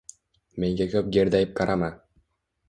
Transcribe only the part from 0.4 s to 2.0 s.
Menga ko‘p gerdayib qarama.